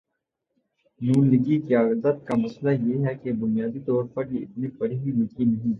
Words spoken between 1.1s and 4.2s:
لیگی قیادت کا مسئلہ یہ ہے کہ بنیادی طور